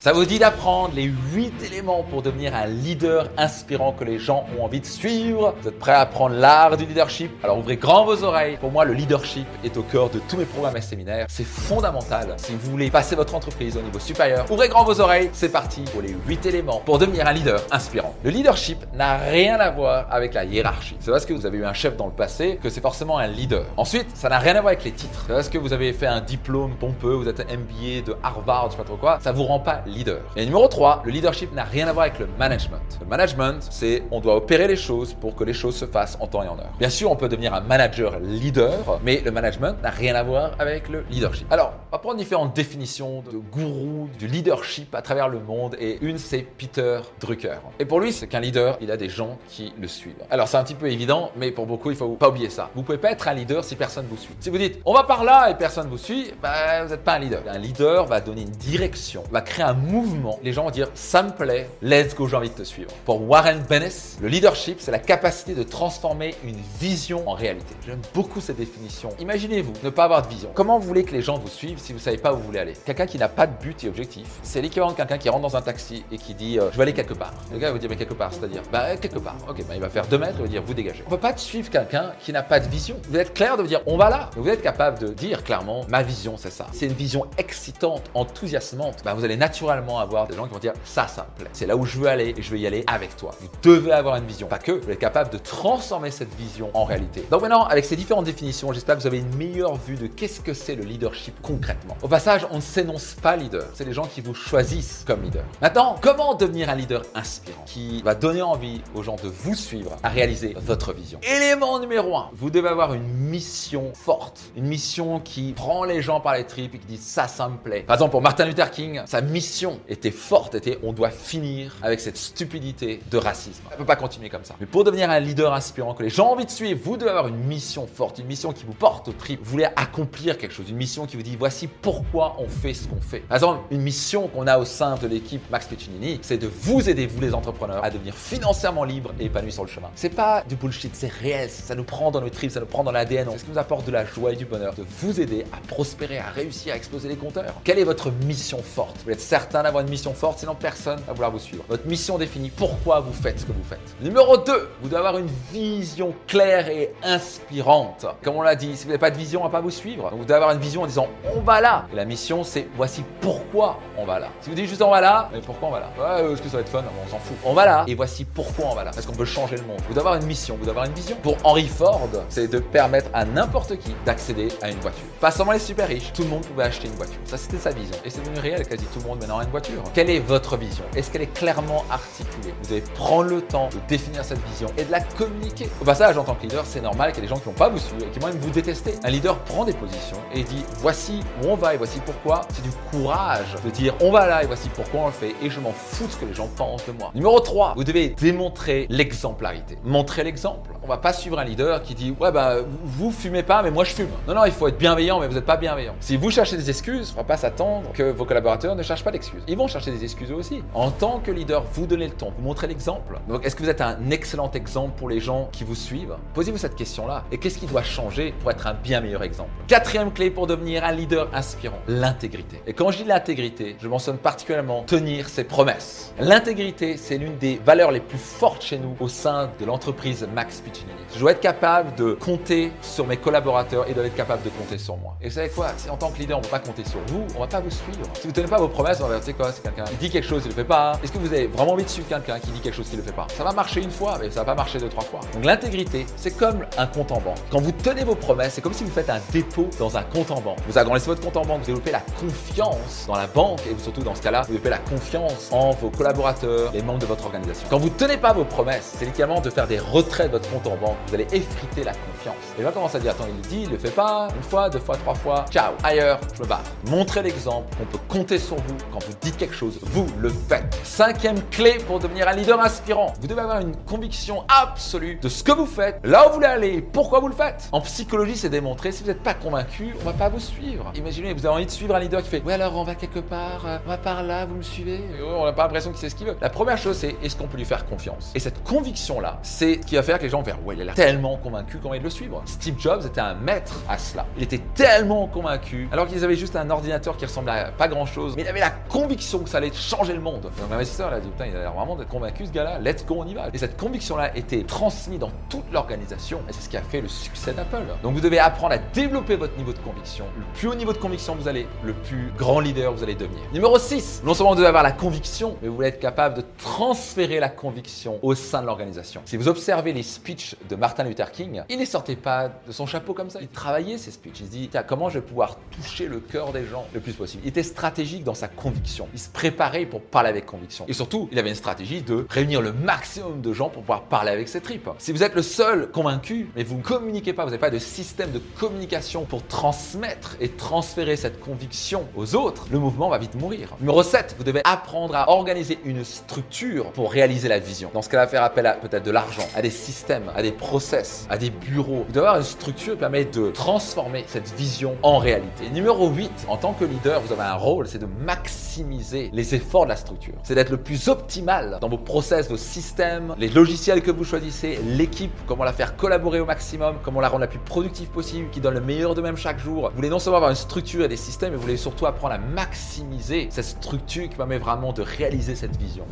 [0.00, 4.46] Ça vous dit d'apprendre les 8 éléments pour devenir un leader inspirant que les gens
[4.56, 5.56] ont envie de suivre?
[5.60, 7.32] Vous êtes prêt à apprendre l'art du leadership?
[7.42, 8.58] Alors ouvrez grand vos oreilles.
[8.58, 11.26] Pour moi, le leadership est au cœur de tous mes programmes et séminaires.
[11.28, 14.48] C'est fondamental si vous voulez passer votre entreprise au niveau supérieur.
[14.52, 15.30] Ouvrez grand vos oreilles.
[15.32, 18.14] C'est parti pour les 8 éléments pour devenir un leader inspirant.
[18.22, 20.96] Le leadership n'a rien à voir avec la hiérarchie.
[21.00, 23.26] C'est parce que vous avez eu un chef dans le passé que c'est forcément un
[23.26, 23.64] leader.
[23.76, 25.24] Ensuite, ça n'a rien à voir avec les titres.
[25.26, 28.66] C'est parce que vous avez fait un diplôme pompeux, vous êtes un MBA de Harvard,
[28.66, 29.18] je sais pas trop quoi.
[29.20, 30.20] Ça vous rend pas leader.
[30.36, 32.80] Et numéro 3, le leadership n'a rien à voir avec le management.
[33.00, 36.26] Le management, c'est on doit opérer les choses pour que les choses se fassent en
[36.26, 36.72] temps et en heure.
[36.78, 40.52] Bien sûr, on peut devenir un manager leader, mais le management n'a rien à voir
[40.58, 41.46] avec le leadership.
[41.52, 45.98] Alors, on va prendre différentes définitions de gourou du leadership à travers le monde et
[46.00, 47.58] une c'est Peter Drucker.
[47.78, 50.14] Et pour lui, c'est qu'un leader, il a des gens qui le suivent.
[50.30, 52.70] Alors, c'est un petit peu évident, mais pour beaucoup, il faut pas oublier ça.
[52.74, 54.34] Vous pouvez pas être un leader si personne vous suit.
[54.40, 57.14] Si vous dites on va par là et personne vous suit, bah, vous n'êtes pas
[57.14, 57.42] un leader.
[57.48, 61.22] Un leader va donner une direction, va créer un mouvement les gens vont dire ça
[61.22, 62.90] me plaît, let's go, j'ai envie de te suivre.
[63.04, 67.74] Pour Warren Bennis, le leadership, c'est la capacité de transformer une vision en réalité.
[67.86, 69.10] J'aime beaucoup cette définition.
[69.18, 70.50] Imaginez-vous ne pas avoir de vision.
[70.54, 72.58] Comment vous voulez que les gens vous suivent si vous savez pas où vous voulez
[72.58, 72.74] aller?
[72.84, 75.56] Quelqu'un qui n'a pas de but et objectif, c'est l'équivalent de quelqu'un qui rentre dans
[75.56, 77.32] un taxi et qui dit euh, je vais aller quelque part.
[77.52, 79.36] Le gars va vous dire mais quelque part, c'est-à-dire bah quelque part.
[79.48, 81.02] Ok, bah il va faire deux mètres, il va dire vous dégagez.
[81.06, 82.96] On peut pas suivre quelqu'un qui n'a pas de vision.
[83.08, 84.30] Vous êtes clair de dire on va là.
[84.36, 86.66] Vous êtes capable de dire clairement ma vision c'est ça.
[86.72, 89.02] C'est une vision excitante, enthousiasmante.
[89.04, 91.50] Bah, vous allez naturellement avoir des gens qui vont dire ça, ça me plaît.
[91.52, 93.30] C'est là où je veux aller et je vais y aller avec toi.
[93.40, 94.46] Vous devez avoir une vision.
[94.46, 97.26] Pas que, vous êtes capable de transformer cette vision en réalité.
[97.30, 100.40] Donc maintenant, avec ces différentes définitions, j'espère que vous avez une meilleure vue de qu'est-ce
[100.40, 101.96] que c'est le leadership concrètement.
[102.02, 103.64] Au passage, on ne s'énonce pas leader.
[103.74, 105.44] C'est les gens qui vous choisissent comme leader.
[105.60, 109.96] Maintenant, comment devenir un leader inspirant qui va donner envie aux gens de vous suivre
[110.02, 111.20] à réaliser votre vision?
[111.22, 114.40] Élément numéro un, vous devez avoir une mission forte.
[114.56, 117.56] Une mission qui prend les gens par les tripes et qui dit ça, ça me
[117.56, 117.80] plaît.
[117.80, 119.57] Par exemple, pour Martin Luther King, sa mission
[119.88, 123.62] était forte, était on doit finir avec cette stupidité de racisme.
[123.66, 124.54] On ne peut pas continuer comme ça.
[124.60, 127.10] Mais pour devenir un leader inspirant que les gens ont envie de suivre, vous devez
[127.10, 129.40] avoir une mission forte, une mission qui vous porte au trip.
[129.42, 132.86] Vous voulez accomplir quelque chose, une mission qui vous dit voici pourquoi on fait ce
[132.86, 133.20] qu'on fait.
[133.20, 136.88] Par exemple, une mission qu'on a au sein de l'équipe Max Piccinini, c'est de vous
[136.88, 139.90] aider, vous les entrepreneurs, à devenir financièrement libres et épanouis sur le chemin.
[139.94, 142.84] C'est pas du bullshit, c'est réel, ça nous prend dans nos tripes, ça nous prend
[142.84, 143.28] dans l'ADN.
[143.32, 145.56] C'est ce qui nous apporte de la joie et du bonheur, de vous aider à
[145.66, 147.54] prospérer, à réussir, à exploser les compteurs.
[147.64, 148.96] Quelle est votre mission forte?
[149.04, 151.64] Vous êtes certain d'avoir une mission forte, sinon personne va vouloir vous suivre.
[151.68, 153.80] Votre mission définit pourquoi vous faites ce que vous faites.
[154.00, 158.06] Numéro 2, vous devez avoir une vision claire et inspirante.
[158.22, 160.10] Comme on l'a dit, si vous n'avez pas de vision, on va pas vous suivre.
[160.12, 161.86] vous devez avoir une vision en disant on va là.
[161.92, 164.28] Et la mission, c'est voici pourquoi on va là.
[164.40, 165.88] Si vous dites juste on va là, mais pourquoi on va là?
[165.98, 166.84] Ouais, est-ce que ça va être fun?
[167.04, 167.36] On s'en fout.
[167.44, 168.90] On va là et voici pourquoi on va là.
[168.92, 169.80] Parce qu'on peut changer le monde.
[169.82, 171.16] Vous devez avoir une mission, vous devez avoir une vision.
[171.22, 175.04] Pour Henry Ford, c'est de permettre à n'importe qui d'accéder à une voiture.
[175.20, 177.18] Pas seulement les super riches, tout le monde pouvait acheter une voiture.
[177.24, 177.96] Ça, c'était sa vision.
[178.04, 179.82] Et c'est devenu réel, quasi tout le monde une voiture.
[179.94, 180.84] Quelle est votre vision?
[180.96, 182.54] Est-ce qu'elle est clairement articulée?
[182.62, 185.68] Vous devez prendre le temps de définir cette vision et de la communiquer.
[185.80, 187.52] Au passage, en tant que leader, c'est normal qu'il y ait des gens qui vont
[187.52, 188.94] pas vous suivre et qui vont même vous détester.
[189.04, 192.40] Un leader prend des positions et dit voici où on va et voici pourquoi.
[192.54, 195.50] C'est du courage de dire on va là et voici pourquoi on le fait et
[195.50, 197.10] je m'en fous de ce que les gens pensent de moi.
[197.14, 199.78] Numéro 3, vous devez démontrer l'exemplarité.
[199.84, 200.70] Montrer l'exemple.
[200.82, 203.84] On va pas suivre un leader qui dit ouais bah vous fumez pas mais moi
[203.84, 204.08] je fume.
[204.26, 205.94] Non non, il faut être bienveillant mais vous n'êtes pas bienveillant.
[206.00, 209.10] Si vous cherchez des excuses, ne faut pas s'attendre que vos collaborateurs ne cherchent pas
[209.46, 210.62] Ils vont chercher des excuses aussi.
[210.74, 213.20] En tant que leader, vous donnez le ton, vous montrez l'exemple.
[213.28, 216.16] Donc est-ce que vous êtes un excellent exemple pour les gens qui vous suivent?
[216.34, 217.24] Posez-vous cette question-là.
[217.32, 219.50] Et qu'est-ce qui doit changer pour être un bien meilleur exemple?
[219.66, 222.62] Quatrième clé pour devenir un leader inspirant, l'intégrité.
[222.66, 226.12] Et quand je dis l'intégrité, je mentionne particulièrement tenir ses promesses.
[226.18, 230.60] L'intégrité, c'est l'une des valeurs les plus fortes chez nous au sein de l'entreprise Max
[230.60, 230.92] Piccinini.
[231.14, 234.78] Je dois être capable de compter sur mes collaborateurs et doivent être capable de compter
[234.78, 235.16] sur moi.
[235.20, 235.68] Et vous savez quoi?
[235.76, 237.46] Si en tant que leader, on ne peut pas compter sur vous, on ne va
[237.46, 238.08] pas vous suivre.
[238.14, 240.42] Si vous ne tenez pas vos promesses, tu quoi, c'est quelqu'un qui dit quelque chose,
[240.44, 240.92] il le fait pas.
[241.02, 243.02] Est-ce que vous avez vraiment envie de suivre quelqu'un qui dit quelque chose qui le
[243.02, 243.26] fait pas?
[243.36, 245.20] Ça va marcher une fois, mais ça va pas marcher deux, trois fois.
[245.34, 247.38] Donc l'intégrité, c'est comme un compte en banque.
[247.50, 250.30] Quand vous tenez vos promesses, c'est comme si vous faites un dépôt dans un compte
[250.30, 250.58] en banque.
[250.68, 254.02] Vous agrandissez votre compte en banque, vous développez la confiance dans la banque et surtout
[254.02, 257.66] dans ce cas-là, vous développez la confiance en vos collaborateurs, les membres de votre organisation.
[257.70, 260.66] Quand vous tenez pas vos promesses, c'est littéralement de faire des retraits de votre compte
[260.66, 260.96] en banque.
[261.08, 262.17] Vous allez effriter la confiance.
[262.58, 264.68] Et là, commence à dire attends, il le dit, il le fait pas, une fois,
[264.68, 266.62] deux fois, trois fois, ciao, ailleurs, je me barre.
[266.86, 268.76] Montrez l'exemple, on peut compter sur vous.
[268.92, 270.78] Quand vous dites quelque chose, vous le faites.
[270.82, 275.42] Cinquième clé pour devenir un leader inspirant, vous devez avoir une conviction absolue de ce
[275.42, 277.68] que vous faites, là où vous voulez aller, pourquoi vous le faites.
[277.72, 280.92] En psychologie, c'est démontré, si vous n'êtes pas convaincu, on va pas vous suivre.
[280.94, 283.20] Imaginez, vous avez envie de suivre un leader qui fait, ouais alors on va quelque
[283.20, 285.00] part, euh, on va par là, vous me suivez.
[285.24, 286.36] On n'a pas l'impression qu'il sait ce qu'il veut.
[286.40, 288.32] La première chose, c'est est-ce qu'on peut lui faire confiance?
[288.34, 290.82] Et cette conviction-là, c'est ce qui va faire que les gens vont faire, ouais, il
[290.82, 292.42] a l'air tellement convaincu, comment il le suivre.
[292.46, 294.26] Steve Jobs était un maître à cela.
[294.36, 298.06] Il était tellement convaincu, alors qu'ils avaient juste un ordinateur qui ressemblait à pas grand
[298.06, 300.42] chose, mais il avait la conviction que ça allait changer le monde.
[300.42, 303.16] Donc l'investisseur a dit putain, il a l'air vraiment d'être convaincu ce gars-là, let's go,
[303.18, 303.48] on y va.
[303.52, 307.08] Et cette conviction-là était transmise dans toute l'organisation et c'est ce qui a fait le
[307.08, 307.82] succès d'Apple.
[308.02, 310.24] Donc vous devez apprendre à développer votre niveau de conviction.
[310.36, 313.42] Le plus haut niveau de conviction vous allez, le plus grand leader vous allez devenir.
[313.52, 316.44] Numéro 6, non seulement vous devez avoir la conviction, mais vous voulez être capable de
[316.58, 319.22] transférer la conviction au sein de l'organisation.
[319.24, 322.86] Si vous observez les speeches de Martin Luther King, il ne sortait pas de son
[322.86, 323.40] chapeau comme ça.
[323.42, 324.38] Il travaillait ses speeches.
[324.40, 327.42] Il se dit, comment je vais pouvoir toucher le cœur des gens le plus possible?
[327.44, 329.08] Il était stratégique dans sa conviction.
[329.14, 330.84] Il se préparait pour parler avec conviction.
[330.86, 334.30] Et surtout, il avait une stratégie de réunir le maximum de gens pour pouvoir parler
[334.30, 334.88] avec ses tripes.
[334.98, 337.80] Si vous êtes le seul convaincu, mais vous ne communiquez pas, vous n'avez pas de
[337.80, 343.34] système de communication pour transmettre et transférer cette conviction aux autres, le mouvement va vite
[343.34, 343.74] mourir.
[343.80, 347.90] Numéro 7, vous devez apprendre à organiser une structure pour réaliser la vision.
[347.92, 351.26] Dans ce cas-là, faire appel à peut-être de l'argent, à des systèmes, à des process,
[351.28, 351.87] à des bureaux.
[351.88, 355.70] Vous devez avoir une structure qui permet de transformer cette vision en réalité.
[355.70, 359.84] numéro 8, en tant que leader, vous avez un rôle, c'est de maximiser les efforts
[359.84, 360.34] de la structure.
[360.42, 364.78] C'est d'être le plus optimal dans vos process, vos systèmes, les logiciels que vous choisissez,
[364.84, 368.60] l'équipe, comment la faire collaborer au maximum, comment la rendre la plus productive possible, qui
[368.60, 369.88] donne le meilleur de même chaque jour.
[369.88, 372.34] Vous voulez non seulement avoir une structure et des systèmes, mais vous voulez surtout apprendre
[372.34, 376.04] à maximiser cette structure qui permet vraiment de réaliser cette vision.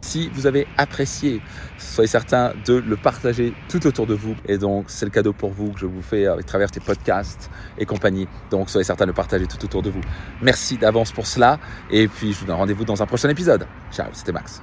[0.00, 1.42] Si vous avez apprécié,
[1.76, 4.34] soyez certain de le partager tout autour de vous.
[4.46, 7.50] Et donc, c'est le cadeau pour vous que je vous fais à travers tes podcasts
[7.78, 8.26] et compagnie.
[8.50, 10.00] Donc, soyez certain de le partager tout autour de vous.
[10.40, 11.58] Merci d'avance pour cela.
[11.90, 13.66] Et puis, je vous donne rendez-vous dans un prochain épisode.
[13.92, 14.56] Ciao, c'était Max.